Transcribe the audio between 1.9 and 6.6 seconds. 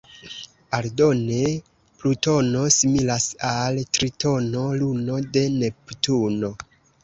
Plutono similas al Tritono, luno de Neptuno.